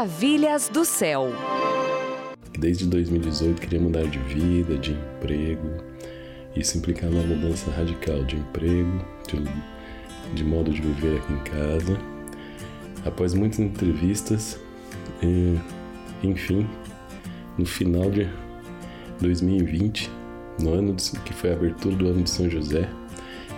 Maravilhas 0.00 0.70
do 0.70 0.82
céu. 0.82 1.28
Desde 2.58 2.86
2018 2.86 3.60
queria 3.60 3.78
mudar 3.78 4.04
de 4.04 4.18
vida, 4.20 4.78
de 4.78 4.92
emprego. 4.92 5.68
Isso 6.56 6.78
implicava 6.78 7.12
uma 7.12 7.22
mudança 7.22 7.70
radical 7.70 8.24
de 8.24 8.36
emprego, 8.36 9.04
de, 9.28 9.44
de 10.32 10.42
modo 10.42 10.70
de 10.72 10.80
viver 10.80 11.18
aqui 11.18 11.32
em 11.34 11.38
casa. 11.40 11.98
Após 13.04 13.34
muitas 13.34 13.58
entrevistas, 13.58 14.58
enfim, 16.22 16.66
no 17.58 17.66
final 17.66 18.10
de 18.10 18.26
2020, 19.20 20.10
no 20.62 20.72
ano 20.72 20.94
de, 20.94 21.10
que 21.10 21.34
foi 21.34 21.50
a 21.50 21.52
abertura 21.52 21.94
do 21.94 22.08
ano 22.08 22.22
de 22.22 22.30
São 22.30 22.48
José, 22.48 22.88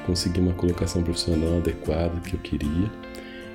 consegui 0.07 0.41
uma 0.41 0.55
colocação 0.55 1.05
profissional 1.05 1.59
adequada 1.59 2.19
que 2.19 2.35
eu 2.35 2.41
queria 2.41 2.91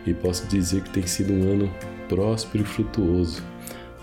e 0.06 0.13
posso 0.13 0.48
dizer 0.48 0.84
que 0.84 0.89
tem 0.91 1.06
sido 1.06 1.34
um 1.34 1.51
ano 1.51 1.96
próspero 2.07 2.63
e 2.63 2.67
frutuoso 2.67 3.43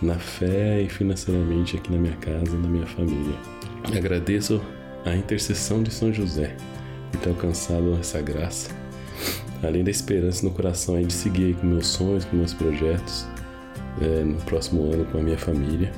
na 0.00 0.14
fé 0.14 0.82
e 0.82 0.88
financeiramente 0.88 1.76
aqui 1.76 1.90
na 1.90 1.98
minha 1.98 2.16
casa 2.16 2.54
e 2.54 2.58
na 2.58 2.68
minha 2.68 2.86
família. 2.86 3.36
Agradeço 3.96 4.60
a 5.04 5.14
intercessão 5.14 5.82
de 5.82 5.90
São 5.90 6.12
José 6.12 6.56
por 7.10 7.20
ter 7.20 7.30
alcançado 7.30 7.96
essa 7.98 8.20
graça, 8.20 8.70
além 9.62 9.84
da 9.84 9.90
esperança 9.90 10.44
no 10.44 10.52
coração 10.52 11.00
de 11.00 11.12
seguir 11.12 11.54
com 11.56 11.66
meus 11.66 11.86
sonhos, 11.86 12.24
com 12.24 12.36
meus 12.36 12.52
projetos 12.52 13.26
é, 14.00 14.24
no 14.24 14.36
próximo 14.42 14.92
ano 14.92 15.04
com 15.06 15.18
a 15.18 15.22
minha 15.22 15.38
família. 15.38 15.92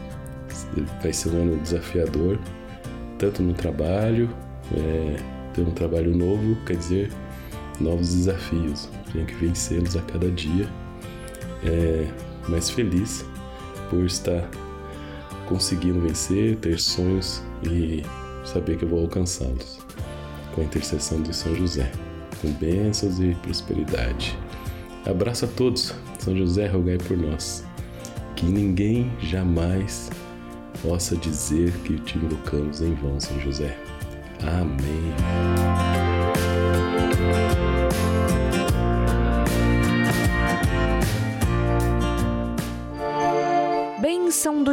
Vai 1.03 1.13
ser 1.13 1.31
um 1.31 1.43
ano 1.43 1.57
desafiador, 1.59 2.39
tanto 3.19 3.43
no 3.43 3.55
trabalho, 3.55 4.29
é, 4.77 5.17
ter 5.55 5.63
um 5.63 5.71
trabalho 5.71 6.15
novo 6.15 6.57
quer 6.67 6.77
dizer 6.77 7.11
novos 7.81 8.15
desafios. 8.15 8.89
Tenho 9.13 9.27
que 9.27 9.35
vencê-los 9.35 9.97
a 9.97 10.03
cada 10.03 10.31
dia. 10.31 10.69
É, 11.67 12.07
mas 12.49 12.71
feliz 12.71 13.25
por 13.91 14.05
estar 14.05 14.49
conseguindo 15.47 16.01
vencer, 16.01 16.57
ter 16.57 16.79
sonhos 16.79 17.43
e 17.63 18.03
saber 18.45 18.77
que 18.77 18.85
eu 18.85 18.89
vou 18.89 19.01
alcançá-los 19.01 19.79
com 20.55 20.63
a 20.63 20.65
intercessão 20.65 21.21
de 21.23 21.35
São 21.35 21.55
José, 21.55 21.91
com 22.41 22.51
bênçãos 22.53 23.21
e 23.21 23.35
prosperidade. 23.43 24.37
Abraço 25.05 25.45
a 25.45 25.49
todos. 25.49 25.95
São 26.19 26.37
José, 26.37 26.67
rogai 26.67 26.99
por 26.99 27.17
nós. 27.17 27.65
Que 28.35 28.47
ninguém 28.47 29.13
jamais 29.21 30.11
possa 30.83 31.17
dizer 31.17 31.73
que 31.85 31.99
te 32.01 32.19
invocamos 32.19 32.81
em 32.81 32.95
vão, 32.95 33.21
São 33.21 33.39
José. 33.41 33.79
Amém. 34.43 36.06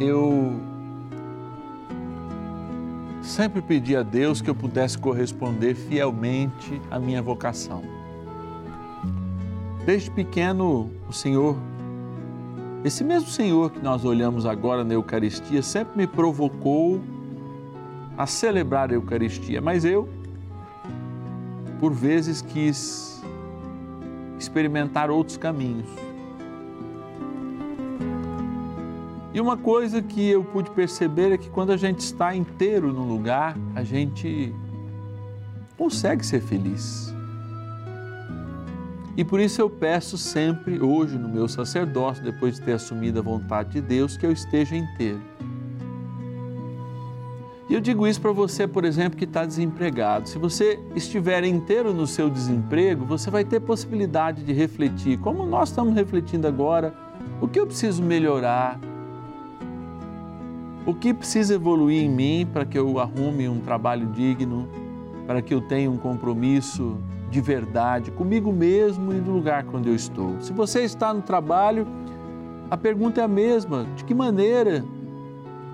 Eu 0.00 0.60
sempre 3.22 3.62
pedi 3.62 3.96
a 3.96 4.02
Deus 4.02 4.42
que 4.42 4.50
eu 4.50 4.54
pudesse 4.54 4.98
corresponder 4.98 5.74
fielmente 5.74 6.80
à 6.90 6.98
minha 6.98 7.22
vocação. 7.22 7.82
Desde 9.86 10.10
pequeno, 10.10 10.90
o 11.08 11.12
Senhor, 11.12 11.56
esse 12.84 13.04
mesmo 13.04 13.28
Senhor 13.28 13.70
que 13.70 13.80
nós 13.80 14.04
olhamos 14.04 14.46
agora 14.46 14.82
na 14.82 14.94
Eucaristia, 14.94 15.62
sempre 15.62 15.96
me 15.96 16.06
provocou 16.06 17.00
a 18.16 18.26
celebrar 18.26 18.90
a 18.90 18.94
Eucaristia, 18.94 19.60
mas 19.60 19.84
eu, 19.84 20.08
por 21.78 21.92
vezes, 21.92 22.42
quis 22.42 23.22
experimentar 24.38 25.10
outros 25.10 25.36
caminhos. 25.36 26.03
E 29.34 29.40
uma 29.40 29.56
coisa 29.56 30.00
que 30.00 30.30
eu 30.30 30.44
pude 30.44 30.70
perceber 30.70 31.32
é 31.32 31.36
que 31.36 31.50
quando 31.50 31.72
a 31.72 31.76
gente 31.76 31.98
está 31.98 32.36
inteiro 32.36 32.92
no 32.92 33.02
lugar, 33.02 33.56
a 33.74 33.82
gente 33.82 34.54
consegue 35.76 36.24
ser 36.24 36.40
feliz. 36.40 37.12
E 39.16 39.24
por 39.24 39.40
isso 39.40 39.60
eu 39.60 39.68
peço 39.68 40.16
sempre, 40.16 40.80
hoje 40.80 41.18
no 41.18 41.28
meu 41.28 41.48
sacerdócio, 41.48 42.22
depois 42.22 42.54
de 42.54 42.62
ter 42.62 42.74
assumido 42.74 43.18
a 43.18 43.22
vontade 43.22 43.72
de 43.72 43.80
Deus, 43.80 44.16
que 44.16 44.24
eu 44.24 44.30
esteja 44.30 44.76
inteiro. 44.76 45.20
E 47.68 47.74
eu 47.74 47.80
digo 47.80 48.06
isso 48.06 48.20
para 48.20 48.30
você, 48.30 48.68
por 48.68 48.84
exemplo, 48.84 49.18
que 49.18 49.24
está 49.24 49.44
desempregado. 49.44 50.28
Se 50.28 50.38
você 50.38 50.78
estiver 50.94 51.42
inteiro 51.42 51.92
no 51.92 52.06
seu 52.06 52.30
desemprego, 52.30 53.04
você 53.04 53.30
vai 53.30 53.44
ter 53.44 53.58
possibilidade 53.58 54.44
de 54.44 54.52
refletir, 54.52 55.18
como 55.18 55.44
nós 55.44 55.70
estamos 55.70 55.92
refletindo 55.92 56.46
agora, 56.46 56.94
o 57.40 57.48
que 57.48 57.58
eu 57.58 57.66
preciso 57.66 58.00
melhorar, 58.00 58.78
o 60.86 60.94
que 60.94 61.14
precisa 61.14 61.54
evoluir 61.54 62.02
em 62.02 62.10
mim 62.10 62.48
para 62.52 62.64
que 62.64 62.78
eu 62.78 62.98
arrume 62.98 63.48
um 63.48 63.60
trabalho 63.60 64.06
digno, 64.08 64.68
para 65.26 65.40
que 65.40 65.54
eu 65.54 65.60
tenha 65.60 65.90
um 65.90 65.96
compromisso 65.96 66.98
de 67.30 67.40
verdade 67.40 68.10
comigo 68.10 68.52
mesmo 68.52 69.12
e 69.12 69.16
no 69.16 69.32
lugar 69.32 69.64
onde 69.72 69.88
eu 69.88 69.94
estou. 69.94 70.40
Se 70.40 70.52
você 70.52 70.82
está 70.82 71.12
no 71.12 71.22
trabalho, 71.22 71.86
a 72.70 72.76
pergunta 72.76 73.20
é 73.20 73.24
a 73.24 73.28
mesma: 73.28 73.86
de 73.96 74.04
que 74.04 74.14
maneira 74.14 74.84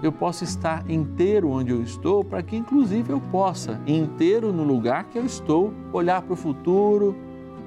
eu 0.02 0.12
posso 0.12 0.44
estar 0.44 0.88
inteiro 0.88 1.50
onde 1.50 1.72
eu 1.72 1.82
estou, 1.82 2.24
para 2.24 2.42
que 2.42 2.56
inclusive 2.56 3.12
eu 3.12 3.20
possa, 3.20 3.80
inteiro 3.86 4.52
no 4.52 4.62
lugar 4.62 5.04
que 5.04 5.18
eu 5.18 5.26
estou, 5.26 5.74
olhar 5.92 6.22
para 6.22 6.32
o 6.32 6.36
futuro, 6.36 7.14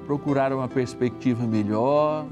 procurar 0.06 0.52
uma 0.52 0.66
perspectiva 0.66 1.46
melhor, 1.46 2.26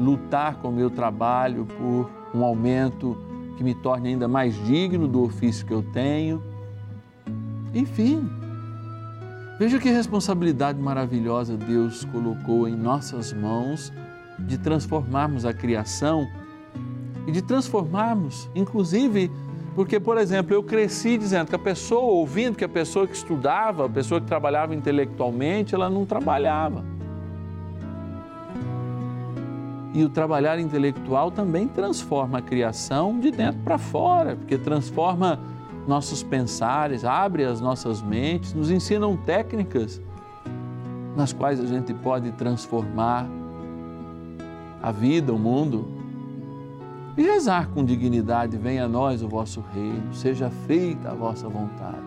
lutar 0.00 0.56
com 0.56 0.68
o 0.68 0.72
meu 0.72 0.90
trabalho 0.90 1.66
por 1.78 2.10
um 2.34 2.44
aumento 2.44 3.16
que 3.58 3.64
me 3.64 3.74
torne 3.74 4.10
ainda 4.10 4.28
mais 4.28 4.54
digno 4.64 5.08
do 5.08 5.24
ofício 5.24 5.66
que 5.66 5.72
eu 5.74 5.82
tenho. 5.82 6.40
Enfim, 7.74 8.30
veja 9.58 9.80
que 9.80 9.90
responsabilidade 9.90 10.80
maravilhosa 10.80 11.56
Deus 11.56 12.04
colocou 12.04 12.68
em 12.68 12.76
nossas 12.76 13.32
mãos 13.32 13.92
de 14.38 14.56
transformarmos 14.58 15.44
a 15.44 15.52
criação 15.52 16.24
e 17.26 17.32
de 17.32 17.42
transformarmos, 17.42 18.48
inclusive, 18.54 19.28
porque, 19.74 19.98
por 19.98 20.18
exemplo, 20.18 20.54
eu 20.54 20.62
cresci 20.62 21.18
dizendo 21.18 21.48
que 21.48 21.56
a 21.56 21.58
pessoa, 21.58 22.12
ouvindo 22.12 22.56
que 22.56 22.64
a 22.64 22.68
pessoa 22.68 23.08
que 23.08 23.16
estudava, 23.16 23.86
a 23.86 23.88
pessoa 23.88 24.20
que 24.20 24.26
trabalhava 24.28 24.72
intelectualmente, 24.72 25.74
ela 25.74 25.90
não 25.90 26.06
trabalhava. 26.06 26.84
E 29.98 30.04
o 30.04 30.08
trabalhar 30.08 30.60
intelectual 30.60 31.28
também 31.28 31.66
transforma 31.66 32.38
a 32.38 32.40
criação 32.40 33.18
de 33.18 33.32
dentro 33.32 33.58
para 33.64 33.76
fora, 33.76 34.36
porque 34.36 34.56
transforma 34.56 35.40
nossos 35.88 36.22
pensares, 36.22 37.04
abre 37.04 37.42
as 37.42 37.60
nossas 37.60 38.00
mentes, 38.00 38.54
nos 38.54 38.70
ensinam 38.70 39.16
técnicas 39.16 40.00
nas 41.16 41.32
quais 41.32 41.58
a 41.58 41.66
gente 41.66 41.92
pode 41.92 42.30
transformar 42.30 43.26
a 44.80 44.92
vida, 44.92 45.34
o 45.34 45.38
mundo. 45.38 45.88
E 47.16 47.22
rezar 47.22 47.68
com 47.70 47.84
dignidade: 47.84 48.56
venha 48.56 48.84
a 48.84 48.88
nós 48.88 49.20
o 49.20 49.28
vosso 49.28 49.64
reino, 49.74 50.14
seja 50.14 50.48
feita 50.68 51.10
a 51.10 51.14
vossa 51.14 51.48
vontade. 51.48 52.06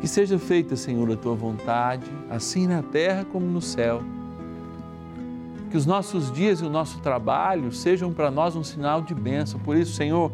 Que 0.00 0.06
seja 0.06 0.38
feita, 0.38 0.76
Senhor, 0.76 1.10
a 1.10 1.16
tua 1.16 1.34
vontade, 1.34 2.08
assim 2.30 2.68
na 2.68 2.80
terra 2.80 3.24
como 3.24 3.44
no 3.44 3.60
céu. 3.60 4.00
Que 5.74 5.78
os 5.78 5.86
nossos 5.86 6.30
dias 6.30 6.60
e 6.60 6.64
o 6.64 6.70
nosso 6.70 7.00
trabalho 7.00 7.72
sejam 7.72 8.12
para 8.12 8.30
nós 8.30 8.54
um 8.54 8.62
sinal 8.62 9.02
de 9.02 9.12
bênção. 9.12 9.58
Por 9.58 9.76
isso, 9.76 9.90
Senhor, 9.90 10.30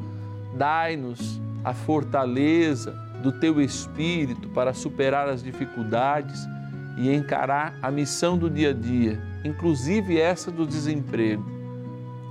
dai-nos 0.55 1.41
a 1.65 1.73
fortaleza 1.73 2.93
do 3.23 3.33
teu 3.33 3.59
espírito 3.59 4.51
para 4.51 4.75
superar 4.75 5.31
as 5.31 5.43
dificuldades 5.43 6.47
e 6.99 7.11
encarar 7.11 7.75
a 7.81 7.91
missão 7.91 8.37
do 8.37 8.51
dia 8.51 8.69
a 8.69 8.73
dia, 8.75 9.19
inclusive 9.43 10.21
essa 10.21 10.51
do 10.51 10.67
desemprego, 10.67 11.43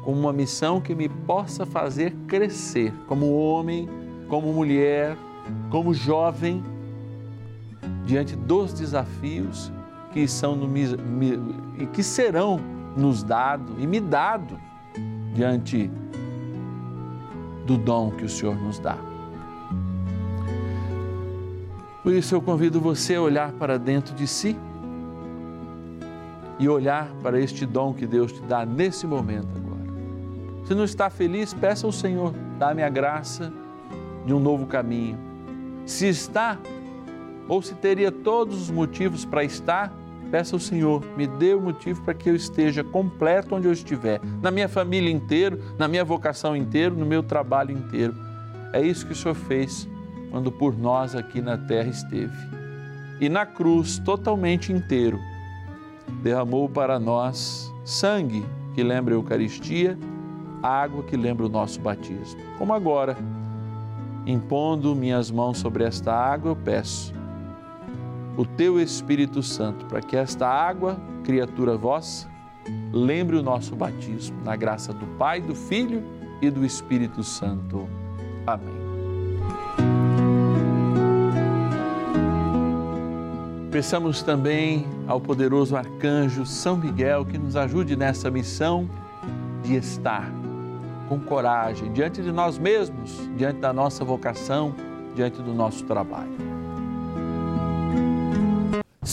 como 0.03 0.19
uma 0.19 0.31
missão 0.31 0.79
que 0.79 0.93
me 0.93 1.09
possa 1.09 1.65
fazer 1.65 2.13
crescer 2.27 2.93
como 3.07 3.35
homem, 3.35 3.89
como 4.27 4.53
mulher, 4.53 5.17
como 5.71 5.95
jovem, 5.95 6.63
diante 8.05 8.35
dos 8.35 8.71
desafios 8.71 9.71
que 10.13 10.27
são 10.27 10.55
no, 10.55 10.69
e 11.79 11.87
que 11.87 12.03
serão 12.03 12.77
nos 12.99 13.23
dado 13.23 13.75
e 13.79 13.87
me 13.87 13.99
dado 13.99 14.59
diante 15.33 15.89
do 17.65 17.77
dom 17.77 18.11
que 18.11 18.25
o 18.25 18.29
Senhor 18.29 18.55
nos 18.55 18.77
dá. 18.79 18.97
Por 22.03 22.13
isso 22.13 22.35
eu 22.35 22.41
convido 22.41 22.79
você 22.79 23.15
a 23.15 23.21
olhar 23.21 23.51
para 23.53 23.77
dentro 23.77 24.13
de 24.15 24.25
si 24.27 24.57
e 26.57 26.67
olhar 26.67 27.09
para 27.21 27.39
este 27.39 27.65
dom 27.65 27.93
que 27.93 28.05
Deus 28.05 28.31
te 28.31 28.41
dá 28.41 28.65
nesse 28.65 29.07
momento 29.07 29.47
agora. 29.55 30.65
Se 30.65 30.75
não 30.75 30.83
está 30.83 31.09
feliz, 31.09 31.53
peça 31.53 31.85
ao 31.85 31.91
Senhor, 31.91 32.33
dá-me 32.57 32.83
a 32.83 32.89
graça 32.89 33.51
de 34.25 34.33
um 34.33 34.39
novo 34.39 34.65
caminho. 34.65 35.17
Se 35.85 36.07
está, 36.07 36.57
ou 37.47 37.61
se 37.61 37.75
teria 37.75 38.11
todos 38.11 38.61
os 38.61 38.69
motivos 38.69 39.25
para 39.25 39.43
estar, 39.43 39.91
peça 40.31 40.55
ao 40.55 40.59
Senhor, 40.59 41.03
me 41.17 41.27
dê 41.27 41.53
o 41.53 41.61
motivo 41.61 42.01
para 42.03 42.13
que 42.13 42.29
eu 42.29 42.35
esteja 42.35 42.83
completo 42.83 43.55
onde 43.55 43.67
eu 43.67 43.73
estiver, 43.73 44.21
na 44.41 44.51
minha 44.51 44.69
família 44.69 45.11
inteira, 45.11 45.59
na 45.77 45.87
minha 45.87 46.03
vocação 46.03 46.55
inteira, 46.55 46.93
no 46.93 47.05
meu 47.05 47.23
trabalho 47.23 47.71
inteiro. 47.71 48.15
É 48.73 48.81
isso 48.81 49.05
que 49.05 49.13
o 49.13 49.15
Senhor 49.15 49.35
fez 49.35 49.87
quando 50.31 50.51
por 50.51 50.77
nós 50.77 51.15
aqui 51.15 51.41
na 51.41 51.57
terra 51.57 51.89
esteve. 51.89 52.37
E 53.19 53.27
na 53.27 53.45
cruz, 53.45 53.99
totalmente 53.99 54.71
inteiro, 54.71 55.19
derramou 56.21 56.69
para 56.69 56.99
nós 56.99 57.73
sangue 57.83 58.45
que 58.75 58.83
lembra 58.83 59.13
a 59.13 59.17
Eucaristia, 59.17 59.97
água 60.61 61.03
que 61.03 61.17
lembra 61.17 61.45
o 61.45 61.49
nosso 61.49 61.79
batismo. 61.81 62.39
Como 62.57 62.73
agora, 62.73 63.17
impondo 64.25 64.95
minhas 64.95 65.31
mãos 65.31 65.57
sobre 65.57 65.83
esta 65.83 66.13
água, 66.13 66.51
eu 66.51 66.55
peço 66.55 67.13
o 68.37 68.45
teu 68.45 68.79
Espírito 68.79 69.43
Santo 69.43 69.85
para 69.85 70.01
que 70.01 70.15
esta 70.15 70.47
água, 70.47 70.99
criatura 71.23 71.77
vossa, 71.77 72.27
lembre 72.91 73.35
o 73.35 73.43
nosso 73.43 73.75
batismo, 73.75 74.41
na 74.43 74.55
graça 74.55 74.93
do 74.93 75.05
Pai, 75.17 75.41
do 75.41 75.55
Filho 75.55 76.03
e 76.41 76.49
do 76.49 76.65
Espírito 76.65 77.23
Santo. 77.23 77.87
Amém. 78.45 78.79
Peçamos 83.71 84.23
também 84.23 84.87
ao 85.07 85.21
poderoso 85.21 85.75
arcanjo 85.75 86.45
São 86.45 86.75
Miguel 86.75 87.23
que 87.23 87.37
nos 87.37 87.55
ajude 87.55 87.95
nessa 87.95 88.31
missão 88.31 88.89
de 89.63 89.75
estar 89.75 90.31
com 91.07 91.19
coragem 91.19 91.91
diante 91.91 92.21
de 92.21 92.31
nós 92.31 92.57
mesmos, 92.57 93.19
diante 93.35 93.59
da 93.59 93.71
nossa 93.71 94.03
vocação, 94.03 94.73
diante 95.15 95.41
do 95.41 95.53
nosso 95.53 95.83
trabalho. 95.85 96.58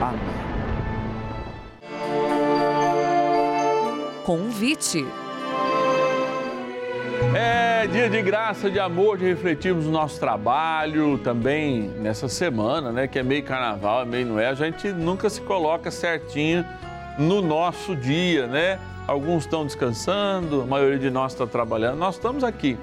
Amém. 0.00 0.20
Convite. 4.24 5.06
É 7.34 7.86
dia 7.86 8.08
de 8.08 8.22
graça, 8.22 8.70
de 8.70 8.78
amor, 8.78 9.18
de 9.18 9.24
refletirmos 9.24 9.86
o 9.86 9.90
nosso 9.90 10.20
trabalho 10.20 11.18
também 11.18 11.88
nessa 11.98 12.28
semana, 12.28 12.92
né? 12.92 13.08
Que 13.08 13.18
é 13.18 13.22
meio 13.22 13.42
carnaval, 13.42 14.02
é 14.02 14.04
meio 14.04 14.26
não 14.26 14.38
é. 14.38 14.48
A 14.48 14.54
gente 14.54 14.88
nunca 14.92 15.28
se 15.28 15.40
coloca 15.40 15.90
certinho 15.90 16.64
no 17.18 17.42
nosso 17.42 17.96
dia, 17.96 18.46
né? 18.46 18.78
Alguns 19.06 19.44
estão 19.44 19.64
descansando, 19.64 20.62
a 20.62 20.66
maioria 20.66 20.98
de 20.98 21.10
nós 21.10 21.32
está 21.32 21.46
trabalhando. 21.46 21.98
Nós 21.98 22.16
estamos 22.16 22.44
aqui, 22.44 22.76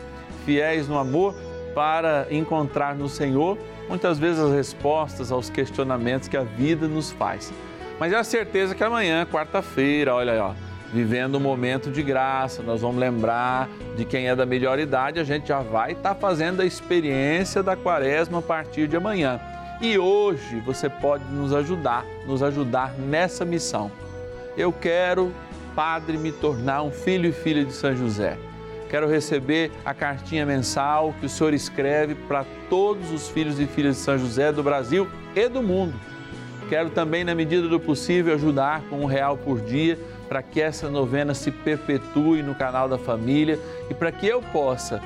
fiéis 0.45 0.87
no 0.87 0.97
amor, 0.97 1.35
para 1.73 2.27
encontrar 2.31 2.95
no 2.95 3.07
Senhor 3.07 3.57
muitas 3.87 4.19
vezes 4.19 4.39
as 4.39 4.51
respostas 4.51 5.31
aos 5.31 5.49
questionamentos 5.49 6.27
que 6.27 6.37
a 6.37 6.43
vida 6.43 6.87
nos 6.87 7.11
faz. 7.11 7.51
Mas 7.99 8.11
é 8.11 8.17
a 8.17 8.23
certeza 8.23 8.75
que 8.75 8.83
amanhã, 8.83 9.25
quarta-feira, 9.25 10.13
olha 10.13 10.33
aí, 10.33 10.39
ó 10.39 10.53
vivendo 10.95 11.35
um 11.35 11.41
momento 11.41 11.91
de 11.91 12.01
graça, 12.01 12.63
nós 12.63 12.79
vamos 12.79 12.95
lembrar 12.95 13.67
de 13.97 14.05
quem 14.05 14.29
é 14.29 14.35
da 14.35 14.45
melhor 14.45 14.79
idade, 14.79 15.19
a 15.19 15.25
gente 15.25 15.49
já 15.49 15.59
vai 15.59 15.91
estar 15.91 16.13
tá 16.13 16.15
fazendo 16.15 16.61
a 16.61 16.65
experiência 16.65 17.61
da 17.61 17.75
quaresma 17.75 18.39
a 18.39 18.41
partir 18.41 18.87
de 18.87 18.95
amanhã. 18.95 19.37
E 19.81 19.97
hoje 19.97 20.61
você 20.61 20.89
pode 20.89 21.25
nos 21.25 21.53
ajudar, 21.53 22.05
nos 22.25 22.41
ajudar 22.41 22.93
nessa 22.97 23.43
missão. 23.43 23.91
Eu 24.57 24.71
quero, 24.71 25.33
Padre, 25.75 26.17
me 26.17 26.31
tornar 26.31 26.81
um 26.81 26.91
filho 26.91 27.29
e 27.29 27.33
filha 27.33 27.65
de 27.65 27.73
São 27.73 27.93
José. 27.93 28.37
Quero 28.89 29.07
receber 29.07 29.71
a 29.83 29.93
cartinha 29.93 30.45
mensal 30.45 31.13
que 31.19 31.25
o 31.25 31.29
Senhor 31.29 31.53
escreve 31.53 32.15
para 32.15 32.45
todos 32.69 33.11
os 33.11 33.27
filhos 33.29 33.59
e 33.59 33.65
filhas 33.65 33.95
de 33.95 34.01
São 34.01 34.17
José 34.17 34.51
do 34.51 34.63
Brasil 34.63 35.07
e 35.35 35.47
do 35.49 35.61
mundo. 35.61 35.93
Quero 36.69 36.89
também, 36.89 37.23
na 37.23 37.35
medida 37.35 37.67
do 37.67 37.79
possível, 37.79 38.33
ajudar 38.33 38.81
com 38.89 39.01
um 39.01 39.05
real 39.05 39.37
por 39.37 39.61
dia 39.61 39.99
para 40.27 40.41
que 40.41 40.59
essa 40.59 40.89
novena 40.89 41.33
se 41.33 41.51
perpetue 41.51 42.41
no 42.41 42.55
canal 42.55 42.89
da 42.89 42.97
família 42.97 43.59
e 43.89 43.93
para 43.93 44.11
que 44.11 44.25
eu 44.25 44.41
possa 44.41 44.99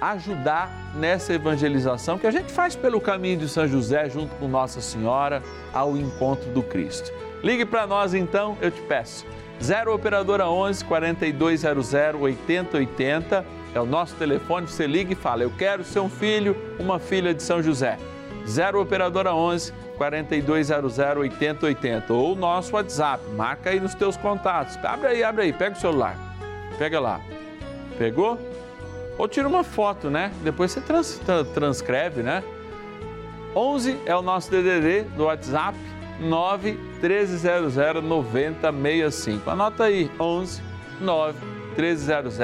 ajudar 0.00 0.70
nessa 0.96 1.32
evangelização 1.32 2.18
que 2.18 2.26
a 2.26 2.30
gente 2.30 2.52
faz 2.52 2.74
pelo 2.74 3.00
caminho 3.00 3.38
de 3.38 3.48
São 3.48 3.66
José 3.66 4.08
junto 4.10 4.34
com 4.36 4.48
Nossa 4.48 4.80
Senhora 4.80 5.42
ao 5.72 5.96
encontro 5.96 6.50
do 6.50 6.62
Cristo. 6.62 7.12
Ligue 7.42 7.64
para 7.64 7.86
nós 7.86 8.14
então, 8.14 8.56
eu 8.60 8.70
te 8.70 8.80
peço. 8.82 9.24
0 9.60 9.94
operadora 9.94 10.48
11 10.48 10.84
4200 10.84 11.92
8080 11.92 13.44
é 13.74 13.80
o 13.80 13.86
nosso 13.86 14.14
telefone, 14.16 14.66
você 14.66 14.86
liga 14.86 15.12
e 15.12 15.16
fala: 15.16 15.42
"Eu 15.42 15.50
quero 15.50 15.82
ser 15.84 16.00
um 16.00 16.08
filho, 16.08 16.56
uma 16.78 16.98
filha 16.98 17.34
de 17.34 17.42
São 17.42 17.62
José". 17.62 17.98
0 18.46 18.80
operadora 18.80 19.34
11 19.34 19.72
4200 19.96 20.98
8080 20.98 22.12
ou 22.12 22.32
o 22.32 22.34
nosso 22.34 22.74
WhatsApp. 22.74 23.24
Marca 23.36 23.70
aí 23.70 23.78
nos 23.78 23.94
teus 23.94 24.16
contatos. 24.16 24.76
Abre 24.82 25.08
aí, 25.08 25.24
abre 25.24 25.42
aí, 25.44 25.52
pega 25.52 25.76
o 25.76 25.80
celular. 25.80 26.16
Pega 26.78 26.98
lá. 26.98 27.20
Pegou? 27.98 28.38
Ou 29.16 29.28
tira 29.28 29.46
uma 29.46 29.62
foto, 29.62 30.10
né? 30.10 30.32
Depois 30.42 30.72
você 30.72 30.80
trans, 30.80 31.20
transcreve, 31.54 32.22
né? 32.22 32.42
11 33.54 34.00
é 34.06 34.16
o 34.16 34.22
nosso 34.22 34.50
DDD 34.50 35.02
do 35.16 35.24
WhatsApp 35.24 35.78
9 36.22 36.72
1300 37.02 38.02
9065. 38.02 39.50
Anota 39.50 39.84
aí 39.84 40.10
11 40.18 40.62
9 41.00 41.38
1300 41.76 42.38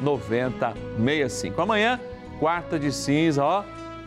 9065. 0.00 1.60
Amanhã, 1.60 2.00
quarta 2.38 2.78
de 2.78 2.92
cinza, 2.92 3.42
ó 3.42 3.64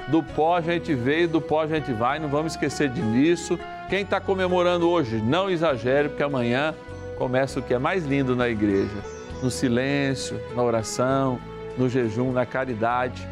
do 0.10 0.24
pó 0.24 0.58
a 0.58 0.62
gente 0.62 0.94
veio, 0.94 1.28
do 1.28 1.40
pó 1.40 1.62
a 1.62 1.68
gente 1.68 1.94
vai, 1.94 2.20
não 2.20 2.30
vamos 2.30 2.54
esquecer 2.54 2.90
disso. 2.90 3.60
Quem 3.90 4.02
está 4.02 4.20
comemorando 4.20 4.90
hoje, 4.90 5.18
não 5.18 5.50
exagere, 5.50 6.10
porque 6.10 6.24
amanhã 6.24 6.74
começa 7.18 7.60
o 7.60 7.64
que 7.64 7.74
é 7.74 7.80
mais 7.80 8.06
lindo 8.06 8.36
na 8.36 8.50
igreja: 8.50 8.98
no 9.42 9.52
silêncio, 9.52 10.40
na 10.56 10.64
oração, 10.64 11.40
no 11.78 11.88
jejum, 11.88 12.32
na 12.32 12.46
caridade. 12.46 13.28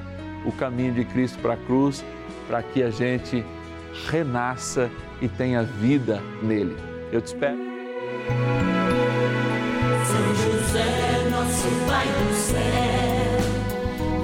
o 0.46 0.52
caminho 0.52 0.94
de 0.94 1.04
Cristo 1.04 1.40
para 1.40 1.56
a 1.56 1.58
cruz, 1.58 2.06
para 2.48 2.62
que 2.64 2.82
a 2.82 2.90
gente 2.90 3.44
renasça 4.10 4.90
e 5.22 5.28
tenha 5.28 5.64
vida 5.64 6.22
nele. 6.42 6.76
Eu 7.12 7.22
te 7.22 7.28
espero. 7.28 7.58
São 10.06 10.36
José, 10.36 11.30
nosso 11.30 11.68
Pai 11.88 12.08
do 12.08 12.34
céu, 12.34 13.40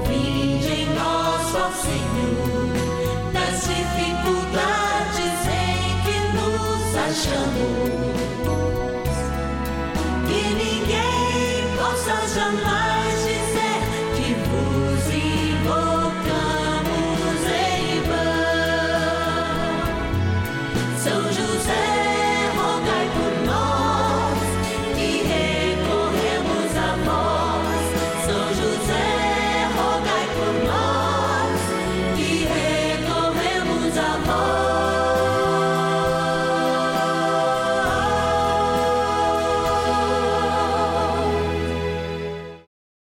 vinde 0.08 0.72
em 0.82 0.86
nós, 0.96 1.56
ó 1.56 1.72
Senhor, 1.72 3.34
das 3.34 3.62
dificuldades 3.68 5.48
em 5.48 6.02
que 6.04 6.18
nos 6.36 6.96
achamos. 6.96 7.53